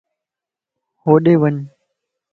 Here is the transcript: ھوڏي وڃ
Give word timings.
ھوڏي 1.03 1.33
وڃ 1.41 1.55